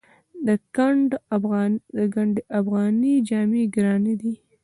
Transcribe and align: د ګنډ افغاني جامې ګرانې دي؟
د 0.45 0.47
ګنډ 0.75 2.35
افغاني 2.59 3.13
جامې 3.29 3.63
ګرانې 3.75 4.13
دي؟ 4.21 4.33